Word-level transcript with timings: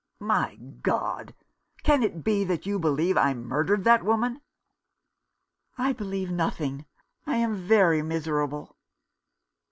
"My 0.35 0.55
God! 0.55 1.35
Can 1.83 2.01
it 2.01 2.23
be 2.23 2.43
that 2.45 2.65
you 2.65 2.79
believe 2.79 3.17
I 3.17 3.35
murdered 3.35 3.83
that 3.83 4.03
woman?"" 4.03 4.41
I 5.77 5.93
believe 5.93 6.31
nothing. 6.31 6.85
I 7.27 7.35
am 7.37 7.55
very 7.67 8.01
miserable." 8.01 8.77